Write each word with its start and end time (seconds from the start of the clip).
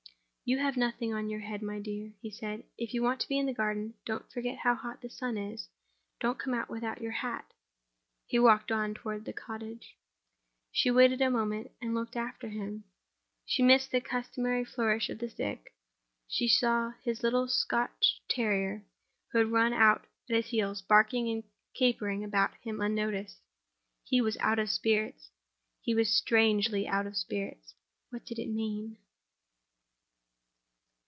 "You 0.43 0.57
have 0.57 0.75
nothing 0.75 1.13
on 1.13 1.29
your 1.29 1.39
head, 1.39 1.61
my 1.61 1.79
dear," 1.79 2.11
he 2.19 2.29
said. 2.29 2.65
"If 2.77 2.93
you 2.93 3.01
want 3.01 3.21
to 3.21 3.27
be 3.29 3.39
in 3.39 3.45
the 3.45 3.53
garden, 3.53 3.93
don't 4.05 4.29
forget 4.29 4.57
how 4.57 4.75
hot 4.75 4.99
the 5.01 5.09
sun 5.09 5.37
is—don't 5.37 6.39
come 6.39 6.53
out 6.53 6.69
without 6.69 6.99
your 7.01 7.13
hat." 7.13 7.53
He 8.25 8.37
walked 8.37 8.69
on 8.69 8.93
toward 8.93 9.23
the 9.23 9.31
cottage. 9.31 9.95
She 10.69 10.91
waited 10.91 11.21
a 11.21 11.31
moment, 11.31 11.71
and 11.81 11.95
looked 11.95 12.17
after 12.17 12.49
him. 12.49 12.83
She 13.45 13.63
missed 13.63 13.91
the 13.91 14.01
customary 14.01 14.65
flourish 14.65 15.09
of 15.09 15.21
his 15.21 15.31
stick; 15.31 15.73
she 16.27 16.49
saw 16.49 16.91
his 17.01 17.23
little 17.23 17.47
Scotch 17.47 18.21
terrier, 18.27 18.83
who 19.31 19.37
had 19.37 19.51
run 19.51 19.71
out 19.71 20.05
at 20.29 20.35
his 20.35 20.47
heels, 20.47 20.81
barking 20.81 21.29
and 21.29 21.45
capering 21.73 22.25
about 22.25 22.55
him 22.55 22.81
unnoticed. 22.81 23.39
He 24.03 24.19
was 24.19 24.35
out 24.41 24.59
of 24.59 24.69
spirits: 24.69 25.29
he 25.81 25.95
was 25.95 26.09
strangely 26.09 26.89
out 26.89 27.07
of 27.07 27.15
spirits. 27.15 27.73
What 28.09 28.25
did 28.25 28.37
it 28.37 28.49
mean? 28.49 28.97